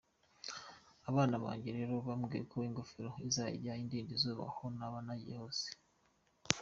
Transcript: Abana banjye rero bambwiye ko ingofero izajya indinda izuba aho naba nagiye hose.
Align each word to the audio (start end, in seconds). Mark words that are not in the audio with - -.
Abana 1.09 1.35
banjye 1.45 1.69
rero 1.77 1.93
bambwiye 2.07 2.43
ko 2.51 2.57
ingofero 2.67 3.11
izajya 3.27 3.73
indinda 3.83 4.11
izuba 4.17 4.43
aho 4.51 4.63
naba 4.77 4.97
nagiye 5.05 5.37
hose. 5.41 5.65